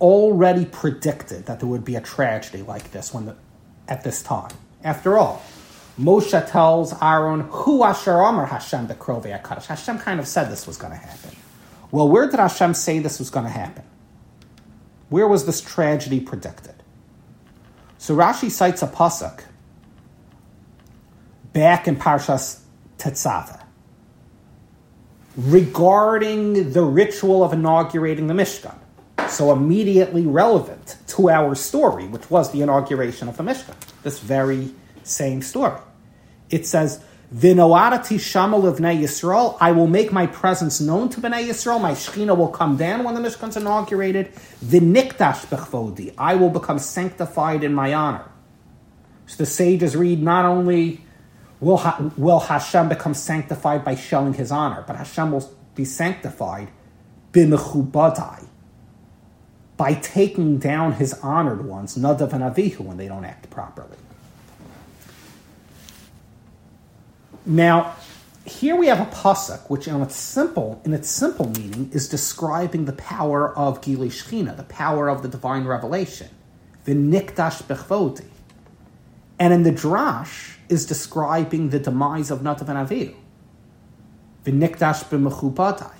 [0.00, 3.36] already predicted that there would be a tragedy like this when the,
[3.88, 4.50] at this time.
[4.82, 5.42] After all,
[5.98, 10.76] Moshe tells Aaron, "Hu asher amar Hashem Bikrovai Ekadesh." Hashem kind of said this was
[10.76, 11.30] going to happen.
[11.90, 13.84] Well, where did Hashem say this was going to happen?
[15.08, 16.74] Where was this tragedy predicted?
[18.04, 19.44] So Rashi cites a pasuk
[21.54, 22.60] back in Parshas
[22.98, 23.62] Tetzaveh
[25.38, 28.76] regarding the ritual of inaugurating the Mishkan.
[29.30, 33.74] So immediately relevant to our story, which was the inauguration of the Mishkan.
[34.02, 35.80] This very same story.
[36.50, 37.02] It says,
[37.34, 41.80] Vinoarati shamal Bnei Yisrael, I will make my presence known to Bnei Yisrael.
[41.80, 44.32] My Shekhinah will come down when the Mishkan's inaugurated.
[44.64, 48.30] Vinikdash bechvodi, I will become sanctified in my honor.
[49.26, 51.00] So the sages read not only
[51.58, 56.68] will, ha- will Hashem become sanctified by showing his honor, but Hashem will be sanctified
[57.32, 58.46] b'mechubadai,
[59.76, 63.96] by taking down his honored ones, Nadav and Avihu, when they don't act properly.
[67.46, 67.96] Now,
[68.44, 72.84] here we have a pasuk, which in its simple, in its simple meaning, is describing
[72.84, 76.28] the power of Gili Shechina, the power of the divine revelation,
[76.84, 78.26] the Nikdash Bechvodi.
[79.38, 83.14] And in the Drash is describing the demise of Nadav and Avihu,
[84.44, 85.92] the Nikdash B'mechubadai.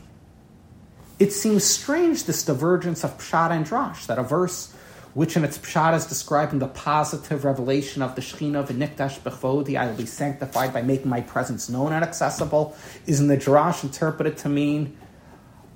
[1.19, 4.74] It seems strange, this divergence of Pshat and Drash, that a verse
[5.15, 9.79] which in its pshat is describing the positive revelation of the Shekhinah of Nikdash Bechvodi,
[9.79, 13.85] I will be sanctified by making my presence known and accessible, is in the Drash
[13.85, 14.97] interpreted to mean,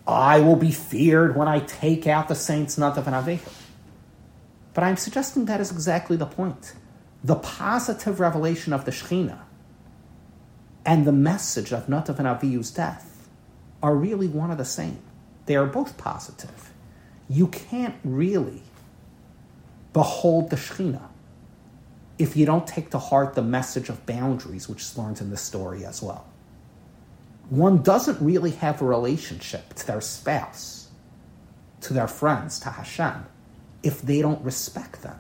[0.07, 3.53] I will be feared when I take out the saints Nadav and Avihu.
[4.75, 6.75] But I'm suggesting that is exactly the point.
[7.23, 9.41] The positive revelation of the Shekhinah
[10.85, 13.29] and the message of Nadav and Avihu's death
[13.83, 15.01] are really one of the same.
[15.47, 16.73] They are both positive.
[17.29, 18.63] You can't really
[19.93, 21.09] behold the Shekhinah.
[22.19, 25.41] If you don't take to heart the message of boundaries, which is learned in this
[25.41, 26.27] story as well,
[27.49, 30.89] one doesn't really have a relationship to their spouse,
[31.83, 33.27] to their friends, to Hashem,
[33.83, 35.19] if they don't respect them.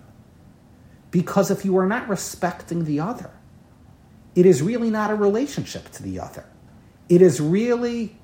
[1.11, 3.31] Because if you are not respecting the other,
[4.35, 6.45] it is really not a relationship to the other.
[7.09, 8.17] It is really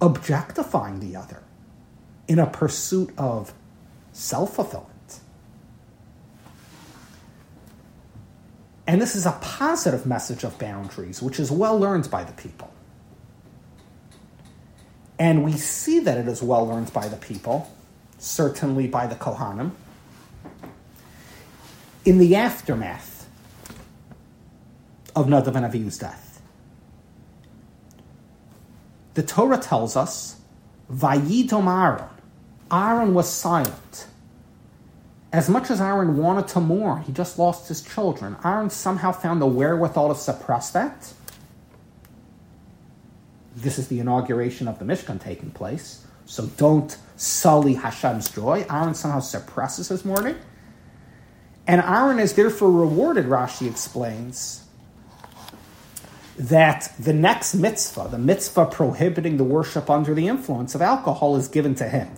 [0.00, 1.42] objectifying the other
[2.26, 3.52] in a pursuit of
[4.12, 4.97] self fulfillment.
[8.88, 12.72] And this is a positive message of boundaries, which is well learned by the people.
[15.18, 17.70] And we see that it is well learned by the people,
[18.16, 19.72] certainly by the Kohanim.
[22.06, 23.28] In the aftermath
[25.14, 26.40] of Nadav and Avihu's death,
[29.12, 30.40] the Torah tells us,
[30.90, 32.08] Vayidom Aaron.
[32.72, 34.06] Aaron was silent
[35.32, 38.36] as much as Aaron wanted to mourn, he just lost his children.
[38.44, 41.12] Aaron somehow found the wherewithal to suppress that.
[43.54, 46.06] This is the inauguration of the Mishkan taking place.
[46.24, 48.64] So don't sully Hashem's joy.
[48.70, 50.36] Aaron somehow suppresses his mourning.
[51.66, 54.64] And Aaron is therefore rewarded, Rashi explains,
[56.38, 61.48] that the next mitzvah, the mitzvah prohibiting the worship under the influence of alcohol, is
[61.48, 62.08] given to him.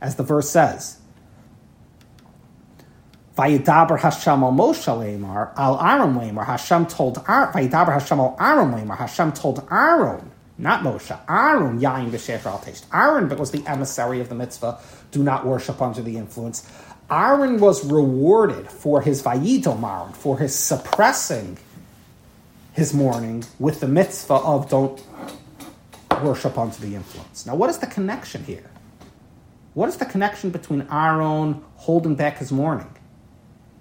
[0.00, 0.98] As the verse says,
[3.36, 6.46] Vayidaber Hashem al Moshe Lemar al Aaron Lemar.
[6.46, 8.96] Hashem told Vayidaber Hashem al Aaron Lemar.
[8.96, 12.86] Hashem told Aaron, not Moshe, Aaron Yain b'shefer al taste.
[12.94, 14.78] Aaron was the emissary of the mitzvah.
[15.10, 16.70] Do not worship under the influence.
[17.10, 21.58] Aaron was rewarded for his Vayidomar, for his suppressing
[22.72, 25.02] his mourning with the mitzvah of don't
[26.22, 27.44] worship under the influence.
[27.44, 28.70] Now, what is the connection here?
[29.74, 32.95] What is the connection between Aaron holding back his mourning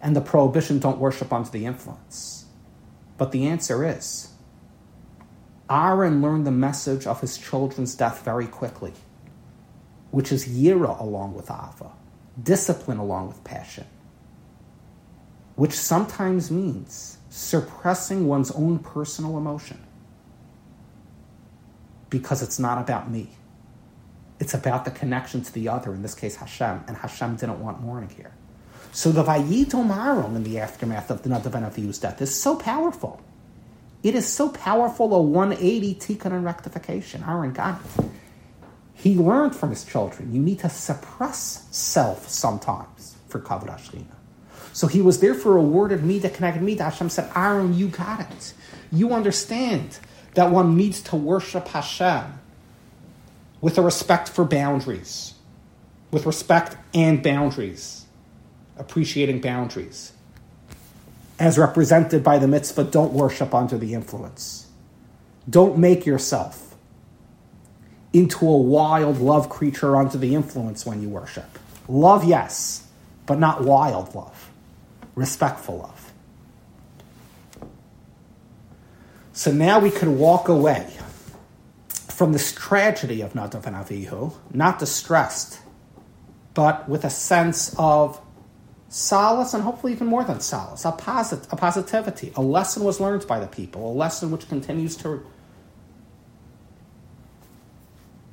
[0.06, 2.46] and the prohibition don't worship under the influence?
[3.18, 4.30] But the answer is
[5.68, 8.94] Aaron learned the message of his children's death very quickly,
[10.12, 11.92] which is yira along with ava,
[12.42, 13.88] discipline along with passion,
[15.56, 19.80] which sometimes means suppressing one's own personal emotion
[22.12, 23.32] because it's not about me.
[24.40, 27.82] It's about the connection to the other, in this case Hashem, and Hashem didn't want
[27.82, 28.35] mourning here.
[28.96, 32.56] So the Vayidom Aaron in the aftermath of the Nadav and Avihu's death is so
[32.56, 33.20] powerful.
[34.04, 37.22] It is so powerful a 180 tikkun and rectification.
[37.28, 38.06] Aaron got it.
[38.94, 40.34] He learned from his children.
[40.34, 44.06] You need to suppress self sometimes for Kavod Ashkina.
[44.72, 46.86] So he was therefore awarded Mida keneged Mida.
[46.86, 48.54] Hashem said, Aaron, you got it.
[48.94, 50.00] You understand
[50.36, 52.40] that one needs to worship Hashem
[53.60, 55.34] with a respect for boundaries,
[56.12, 58.05] with respect and boundaries,
[58.78, 60.12] appreciating boundaries,
[61.40, 64.68] as represented by the mitzvah don't worship under the influence.
[65.50, 66.76] Don't make yourself
[68.14, 71.60] into a wild love creature under the influence when you worship.
[71.88, 72.88] Love, yes,
[73.26, 74.50] but not wild love,
[75.16, 76.14] respectful love.
[79.34, 80.90] So now we can walk away
[81.90, 85.60] from this tragedy of Nadav and Avihu, not distressed,
[86.54, 88.22] but with a sense of
[88.96, 92.32] solace and hopefully even more than solace, a, posit- a positivity.
[92.38, 95.22] A lesson was learned by the people, a lesson which continues to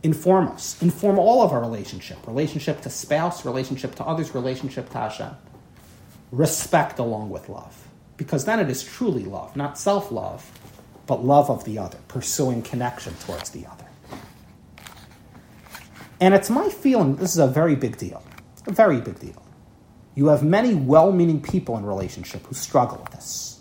[0.04, 4.98] inform us, inform all of our relationship relationship to spouse, relationship to others, relationship to
[4.98, 5.30] Hashem.
[6.30, 7.88] Respect along with love.
[8.16, 10.48] Because then it is truly love, not self love
[11.08, 13.84] but love of the other, pursuing connection towards the other.
[16.20, 18.22] And it's my feeling this is a very big deal,
[18.68, 19.41] a very big deal.
[20.14, 23.60] You have many well meaning people in relationship who struggle with this.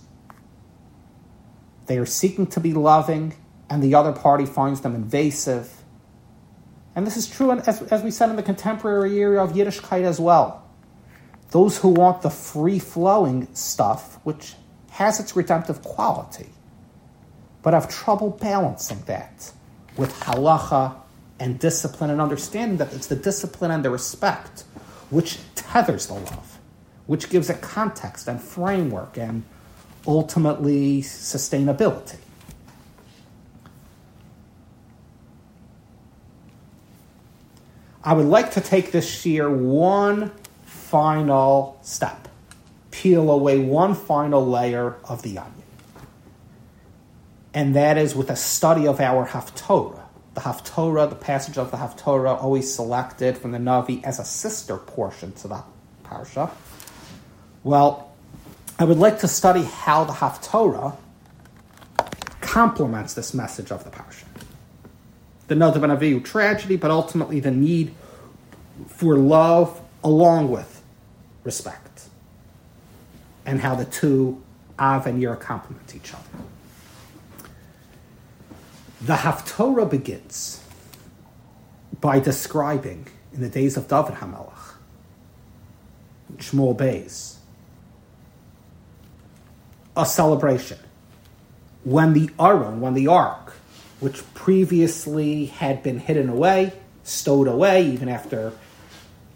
[1.86, 3.34] They are seeking to be loving,
[3.70, 5.72] and the other party finds them invasive.
[6.96, 10.20] And this is true, as, as we said in the contemporary area of Yiddishkeit as
[10.20, 10.70] well.
[11.52, 14.56] Those who want the free flowing stuff, which
[14.92, 16.50] has its redemptive quality,
[17.62, 19.52] but have trouble balancing that
[19.98, 20.96] with halacha
[21.40, 24.64] and discipline and understanding that it's the discipline and the respect
[25.12, 26.58] which tethers the love,
[27.06, 29.44] which gives it context and framework and
[30.08, 32.18] ultimately sustainability.
[38.04, 40.32] I would like to take this year one
[40.64, 42.28] final step,
[42.90, 45.62] peel away one final layer of the onion
[47.54, 50.01] and that is with a study of our Haftorah.
[50.34, 54.78] The Haftorah, the passage of the Haftorah, always selected from the Navi as a sister
[54.78, 55.64] portion to the
[56.06, 56.50] Parsha.
[57.64, 58.12] Well,
[58.80, 60.96] I would like to study how the Haftorah
[62.40, 64.24] complements this message of the Parsha.
[65.48, 67.94] The Nadav and Avihu tragedy, but ultimately the need
[68.88, 70.82] for love along with
[71.44, 72.08] respect,
[73.46, 74.42] and how the two
[74.80, 76.24] Av and Yer complement each other.
[79.02, 80.64] The Haftorah begins
[82.00, 84.76] by describing, in the days of David Hamelech,
[86.38, 87.36] Shmuel Beis,
[89.98, 90.78] a celebration.
[91.84, 93.54] When the Aron, when the Ark,
[94.00, 96.74] which previously had been hidden away,
[97.04, 98.54] stowed away, even after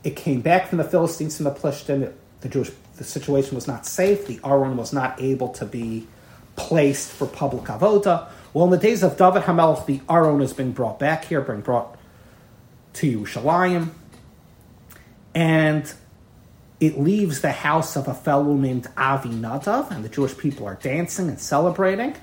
[0.04, 3.86] it came back from the Philistines from the Plishtim, the Jewish the situation was not
[3.86, 4.28] safe.
[4.28, 6.08] The Aron was not able to be
[6.56, 8.30] placed for public avoda.
[8.56, 11.60] Well, in the days of David Hamelech, the Aron has been brought back here, been
[11.60, 11.98] brought
[12.94, 13.90] to Yerushalayim,
[15.34, 15.94] and
[16.80, 20.76] it leaves the house of a fellow named Avi Nadav, and the Jewish people are
[20.76, 22.16] dancing and celebrating.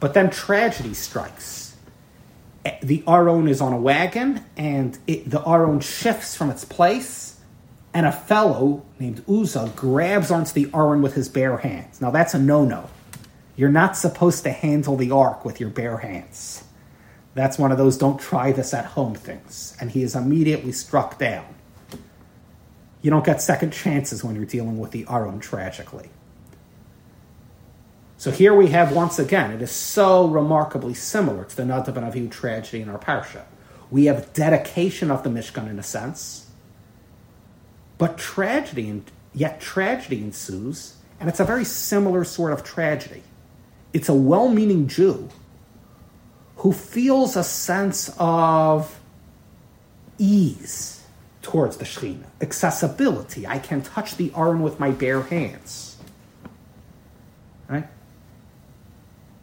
[0.00, 1.74] But then tragedy strikes.
[2.66, 7.40] Eh, the Aron is on a wagon, and it, the Aron shifts from its place,
[7.94, 12.02] and a fellow named Uzzah grabs onto the Aron with his bare hands.
[12.02, 12.90] Now that's a no-no.
[13.58, 16.62] You're not supposed to handle the ark with your bare hands.
[17.34, 19.76] That's one of those don't try this at home things.
[19.80, 21.44] And he is immediately struck down.
[23.02, 26.08] You don't get second chances when you're dealing with the Aron tragically.
[28.16, 32.12] So here we have once again, it is so remarkably similar to the Nadav and
[32.12, 33.42] Avihu tragedy in our parsha.
[33.90, 36.48] We have dedication of the Mishkan in a sense,
[37.96, 39.02] but tragedy,
[39.34, 43.24] yet tragedy ensues, and it's a very similar sort of tragedy.
[43.92, 45.28] It's a well meaning Jew
[46.56, 48.98] who feels a sense of
[50.18, 51.04] ease
[51.40, 53.46] towards the Shekhinah, accessibility.
[53.46, 55.96] I can touch the Aron with my bare hands.
[57.68, 57.86] Right?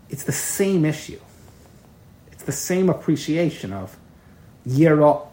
[0.09, 1.19] It's the same issue.
[2.31, 3.97] It's the same appreciation of
[4.67, 5.25] Yira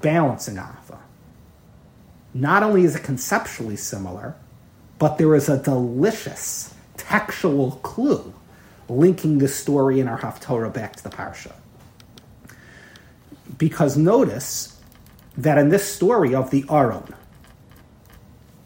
[0.00, 0.98] balancing Ava.
[2.34, 4.34] Not only is it conceptually similar,
[4.98, 6.74] but there is a delicious
[7.10, 8.32] textual clue
[8.88, 11.52] linking the story in our Haftorah back to the Parsha.
[13.58, 14.80] Because notice
[15.36, 17.12] that in this story of the Aron,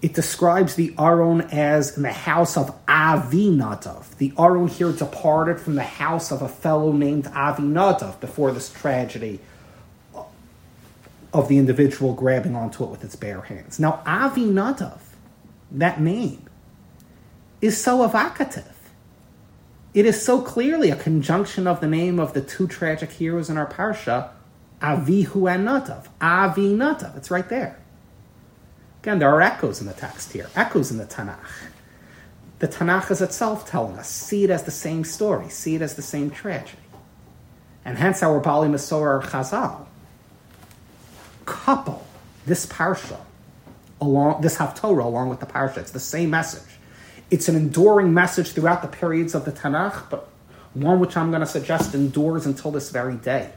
[0.02, 4.16] it describes the Aron as in the house of Avinadav.
[4.18, 9.40] The Aron here departed from the house of a fellow named Avinadav before this tragedy
[11.32, 13.80] of the individual grabbing onto it with its bare hands.
[13.80, 15.00] Now, Avinadav,
[15.72, 16.46] that name,
[17.64, 18.70] is so evocative.
[19.94, 23.56] It is so clearly a conjunction of the name of the two tragic heroes in
[23.56, 24.30] our parsha,
[24.80, 26.08] Avihu and Nadav.
[26.20, 27.16] Avi Nadav.
[27.16, 27.78] It's right there.
[29.02, 31.38] Again, there are echoes in the text here, echoes in the Tanakh.
[32.58, 35.94] The Tanakh is itself telling us, see it as the same story, see it as
[35.94, 36.78] the same tragedy.
[37.84, 39.86] And hence our Bali Masor Chazal
[41.44, 42.06] couple
[42.46, 43.20] this parsha
[44.00, 45.78] along this Haftorah along with the parsha.
[45.78, 46.73] It's the same message.
[47.34, 50.28] It's an enduring message throughout the periods of the Tanakh, but
[50.72, 53.50] one which I'm going to suggest endures until this very day.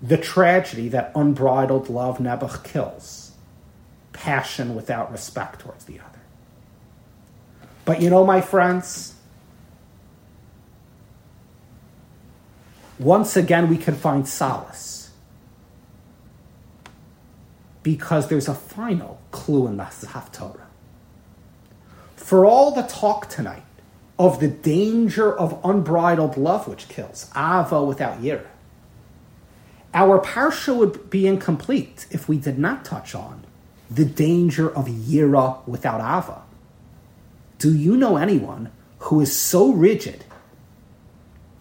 [0.00, 3.32] The tragedy that unbridled love Nebuch kills
[4.12, 6.20] passion without respect towards the other.
[7.84, 9.16] But you know, my friends,
[13.00, 15.10] once again we can find solace
[17.82, 20.63] because there's a final clue in the Haftorah.
[22.34, 23.62] For all the talk tonight
[24.18, 28.48] of the danger of unbridled love which kills, Ava without Yira,
[29.94, 33.44] our parsha would be incomplete if we did not touch on
[33.88, 36.42] the danger of Yira without Ava.
[37.58, 40.24] Do you know anyone who is so rigid,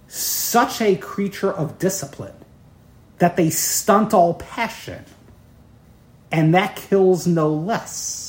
[0.08, 2.34] such a creature of discipline,
[3.20, 5.06] that they stunt all passion,
[6.32, 8.23] and that kills no less?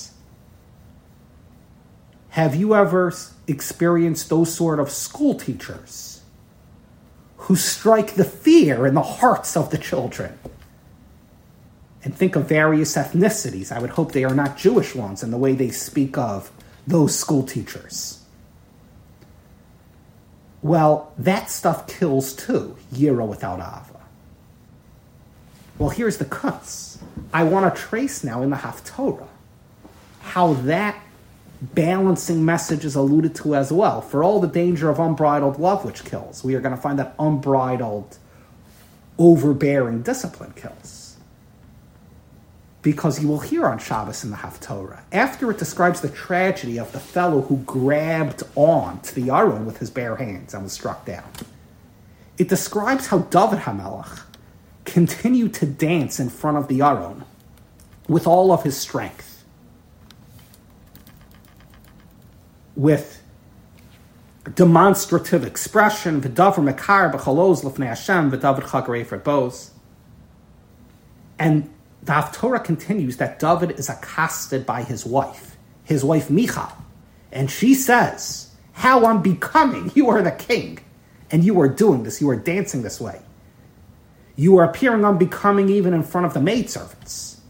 [2.35, 3.15] Have you ever
[3.47, 6.21] experienced those sort of school teachers
[7.37, 10.37] who strike the fear in the hearts of the children?
[12.05, 13.73] and think of various ethnicities.
[13.73, 16.51] I would hope they are not Jewish ones in the way they speak of
[16.87, 18.21] those school teachers.
[20.61, 24.03] Well, that stuff kills too, Yira without Ava.
[25.79, 26.99] Well, here's the cuts.
[27.33, 29.29] I want to trace now in the Haftorah
[30.21, 31.01] how that
[31.75, 34.01] balancing message is alluded to as well.
[34.01, 37.15] For all the danger of unbridled love which kills, we are going to find that
[37.19, 38.19] unbridled,
[39.19, 41.05] overbearing discipline kills
[42.85, 46.93] because you will hear on Shabbos in the Haftorah, after it describes the tragedy of
[46.93, 51.07] the fellow who grabbed on to the Aron with his bare hands and was struck
[51.07, 51.25] down,
[52.37, 54.21] it describes how David Hamelech
[54.85, 57.25] continued to dance in front of the Aron
[58.07, 59.34] with all of his strength,
[62.77, 63.23] with
[64.55, 69.71] demonstrative expression, mekar b'chaloz lefnei Hashem, chagarei
[71.39, 71.71] and
[72.03, 76.71] the Haftorah continues that David is accosted by his wife, his wife Michal,
[77.33, 80.81] and she says, How I'm becoming, You are the king,
[81.31, 83.21] and you are doing this, you are dancing this way.
[84.37, 87.41] You are appearing unbecoming even in front of the maidservants.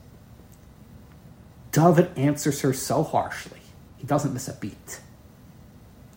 [1.72, 3.60] David answers her so harshly,
[3.96, 5.00] he doesn't miss a beat.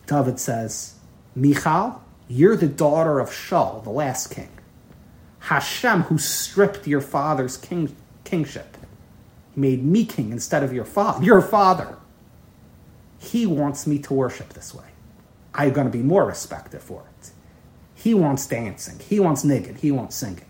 [0.08, 0.96] David says,
[1.36, 4.50] Michal, you're the daughter of Shaul, the last king.
[5.40, 8.78] Hashem, who stripped your father's king, kingship.
[9.56, 11.24] Made me king instead of your father.
[11.24, 11.98] Your father.
[13.20, 14.86] He wants me to worship this way.
[15.54, 17.32] I'm going to be more respected for it.
[17.96, 19.00] He wants dancing.
[19.00, 19.78] He wants niggin.
[19.78, 20.46] He wants singing.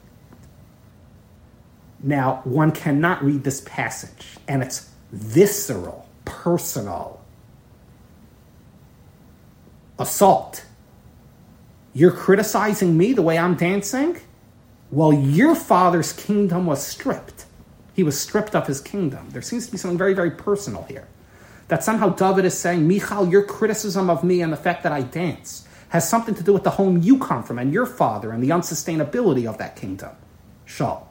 [2.04, 7.17] Now, one cannot read this passage, and it's visceral, personal
[10.00, 10.66] assault.
[11.94, 14.18] You're criticizing me the way I'm dancing?
[14.92, 17.46] Well, your father's kingdom was stripped.
[17.94, 19.32] He was stripped of his kingdom.
[19.32, 21.08] There seems to be something very, very personal here.
[21.68, 25.02] That somehow David is saying, Michal, your criticism of me and the fact that I
[25.02, 28.44] dance has something to do with the home you come from and your father and
[28.44, 30.12] the unsustainability of that kingdom.
[30.68, 31.04] Shaul.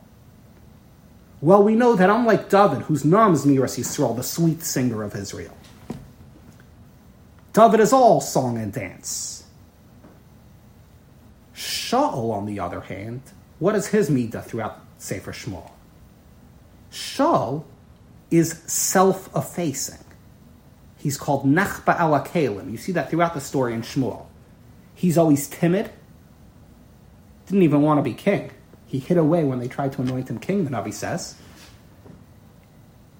[1.40, 5.14] Well, we know that unlike David, whose name is Miras Yisrael, the sweet singer of
[5.14, 5.55] Israel,
[7.56, 9.44] David is all song and dance.
[11.54, 13.22] Shaul, on the other hand,
[13.60, 15.70] what is his midah throughout Sefer Shmuel?
[16.92, 17.64] Shaul
[18.30, 20.04] is self-effacing.
[20.98, 21.96] He's called Nechba
[22.26, 22.70] Kalim.
[22.70, 24.26] You see that throughout the story in Shmuel.
[24.94, 25.90] He's always timid.
[27.46, 28.50] Didn't even want to be king.
[28.84, 31.36] He hid away when they tried to anoint him king, the Navi says.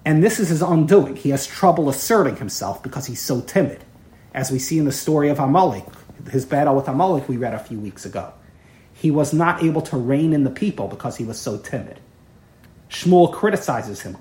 [0.05, 1.15] And this is his undoing.
[1.15, 3.83] He has trouble asserting himself because he's so timid.
[4.37, 5.83] As we see in the story of Amalek,
[6.31, 8.31] his battle with Amalek we read a few weeks ago.
[8.93, 11.99] He was not able to reign in the people because he was so timid.
[12.87, 14.15] Shmuel criticizes him.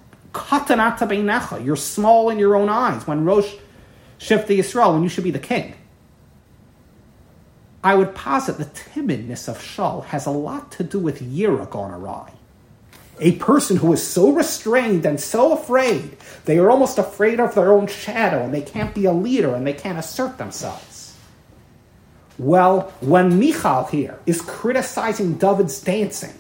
[1.62, 3.56] You're small in your own eyes when Rosh
[4.18, 5.74] Shivtei Yisrael, when you should be the king.
[7.84, 11.92] I would posit the timidness of Shaul has a lot to do with Yira gone
[11.92, 12.32] awry.
[13.18, 17.72] A person who is so restrained and so afraid, they are almost afraid of their
[17.72, 21.16] own shadow and they can't be a leader and they can't assert themselves.
[22.38, 26.34] Well, when Michal here is criticizing David's dancing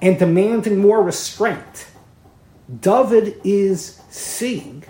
[0.00, 1.88] and demanding more restraint,
[2.80, 4.84] David is seeing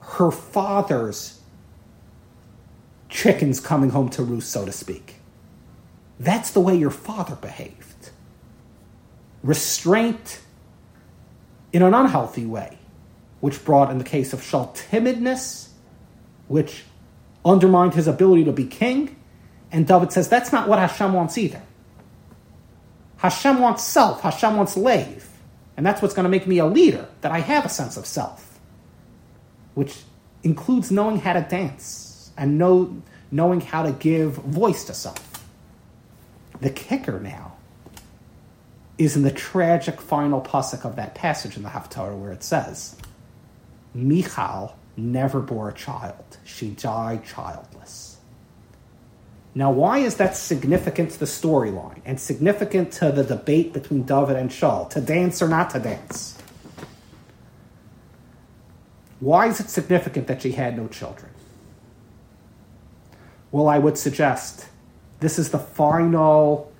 [0.00, 1.40] her father's
[3.10, 5.16] chickens coming home to roost, so to speak.
[6.18, 7.83] That's the way your father behaved.
[9.44, 10.40] Restraint
[11.72, 12.78] in an unhealthy way,
[13.40, 15.68] which brought, in the case of Shaul, timidness,
[16.48, 16.84] which
[17.44, 19.16] undermined his ability to be king.
[19.70, 21.62] And David says that's not what Hashem wants either.
[23.18, 25.28] Hashem wants self, Hashem wants lave.
[25.76, 28.06] And that's what's going to make me a leader, that I have a sense of
[28.06, 28.60] self,
[29.74, 30.02] which
[30.42, 35.44] includes knowing how to dance and know, knowing how to give voice to self.
[36.60, 37.53] The kicker now
[38.96, 42.96] is in the tragic final pasuk of that passage in the Haftarah where it says,
[43.92, 46.38] Michal never bore a child.
[46.44, 48.18] She died childless.
[49.54, 54.36] Now, why is that significant to the storyline and significant to the debate between David
[54.36, 56.36] and Shaul, to dance or not to dance?
[59.20, 61.30] Why is it significant that she had no children?
[63.52, 64.66] Well, I would suggest
[65.20, 66.72] this is the final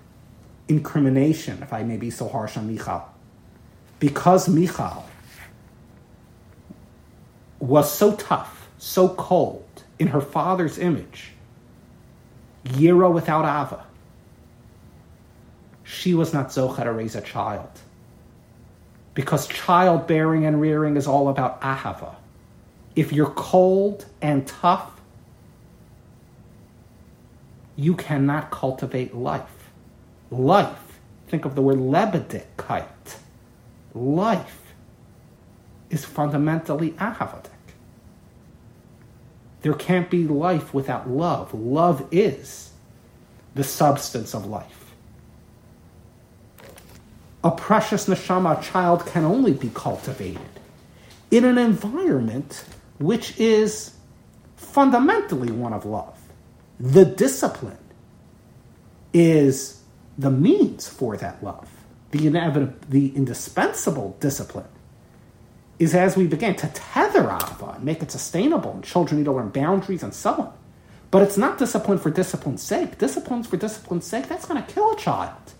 [0.69, 3.05] incrimination, if I may be so harsh on Michal.
[3.99, 5.05] Because Michal
[7.59, 11.33] was so tough, so cold in her father's image,
[12.65, 13.85] Yira without Ava.
[15.85, 17.71] She was not Zocha to raise a child.
[19.13, 22.17] Because childbearing and rearing is all about Ahava.
[22.97, 24.91] If you're cold and tough,
[27.77, 29.54] you cannot cultivate life.
[30.31, 30.99] Life,
[31.29, 33.19] think of the word lebedikeit.
[33.95, 34.61] Life
[35.91, 37.51] is fundamentally ahavadik.
[39.63, 41.55] There can't be life without love.
[41.55, 42.73] Love is
[43.55, 44.93] the substance of life.
[47.43, 50.41] A precious neshama child can only be cultivated
[51.31, 52.65] in an environment
[52.99, 53.95] which is
[54.57, 56.19] fundamentally one of love.
[56.81, 57.79] The discipline
[59.13, 59.81] is
[60.19, 61.69] the means for that love,
[62.11, 64.67] the inevitable, the indispensable discipline
[65.79, 69.33] is as we began to tether Ava and make it sustainable, and children need to
[69.33, 70.53] learn boundaries and so on.
[71.11, 72.99] But it's not discipline for discipline's sake.
[72.99, 75.55] Disciplines for discipline's sake, that's going to kill a child.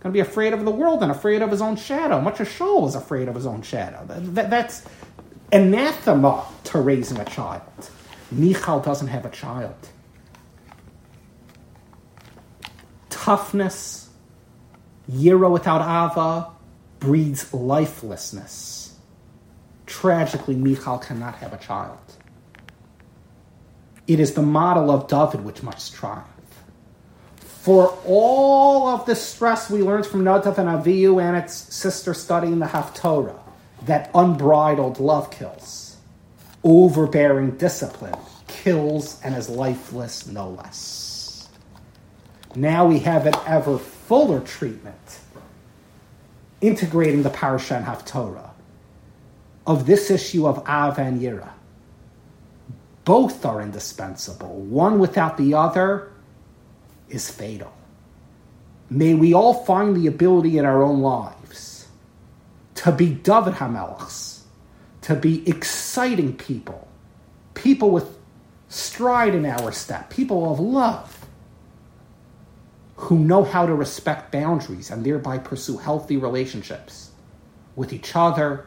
[0.00, 2.48] Going to be afraid of the world and afraid of his own shadow, much as
[2.48, 4.04] Shaul is afraid of his own shadow.
[4.06, 4.84] That, that, that's
[5.52, 7.62] anathema to raising a child.
[8.30, 9.74] Michal doesn't have a child.
[13.30, 14.08] Toughness,
[15.08, 16.48] Yira without Ava,
[16.98, 18.96] breeds lifelessness
[19.86, 22.00] Tragically, Michal cannot have a child.
[24.08, 26.26] It is the model of David which must triumph.
[27.36, 32.58] For all of the stress we learned from Nadav and Avihu and its sister studying
[32.58, 33.38] the Haftorah,
[33.82, 35.98] that unbridled love kills,
[36.64, 38.18] overbearing discipline
[38.48, 41.09] kills and is lifeless no less.
[42.54, 45.20] Now we have an ever fuller treatment,
[46.60, 48.50] integrating the Parashah and Haftorah
[49.66, 51.50] of this issue of Av and Yira.
[53.04, 54.60] Both are indispensable.
[54.60, 56.12] One without the other
[57.08, 57.72] is fatal.
[58.88, 61.86] May we all find the ability in our own lives
[62.76, 64.40] to be David Hamelechs,
[65.02, 66.88] to be exciting people,
[67.54, 68.18] people with
[68.68, 71.19] stride in our step, people of love,
[73.00, 77.10] who know how to respect boundaries and thereby pursue healthy relationships
[77.74, 78.66] with each other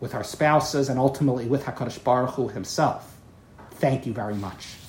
[0.00, 3.16] with our spouses, and ultimately with HaKadosh Baruch Hu himself.
[3.72, 4.79] Thank you very much.